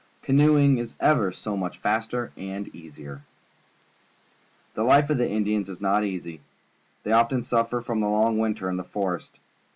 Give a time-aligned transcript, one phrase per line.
[0.23, 3.21] Canoeing is ever so much faster and easier.
[4.73, 6.41] The life of the Indians is not easy.
[7.03, 9.37] They often suffer from the long winter in the forest.